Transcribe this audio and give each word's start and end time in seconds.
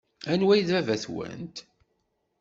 Anwa 0.31 0.51
ay 0.53 0.61
d 0.67 0.69
baba-twent? 0.75 1.57